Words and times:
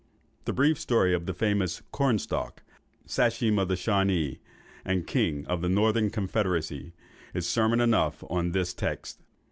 The 0.45 0.51
brief 0.53 0.79
story 0.79 1.13
of 1.13 1.27
the 1.27 1.33
famous 1.35 1.83
Cornstalk, 1.91 2.63
Sachem 3.05 3.59
of 3.59 3.67
the 3.67 3.75
Shawanees, 3.75 4.39
and 4.83 5.05
King 5.05 5.45
of 5.45 5.61
the 5.61 5.69
Northern 5.69 6.09
Confederacy, 6.09 6.93
is 7.35 7.45
sermon 7.47 7.79
enough 7.79 8.23
on 8.27 8.51
this 8.51 8.73
text. 8.73 9.21